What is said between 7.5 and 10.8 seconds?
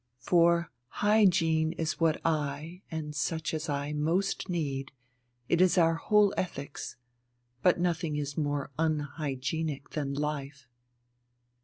But nothing is more unhygienic than life...."